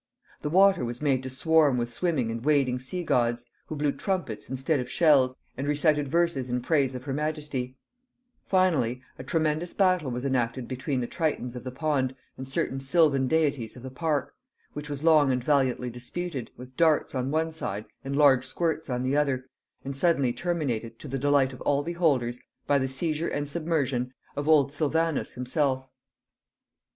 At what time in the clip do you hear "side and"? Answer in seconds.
17.51-18.15